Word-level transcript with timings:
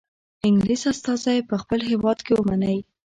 انګلیس 0.47 0.81
استازی 0.91 1.39
په 1.49 1.55
خپل 1.61 1.79
هیواد 1.91 2.19
کې 2.25 2.33
ومنئ. 2.35 2.77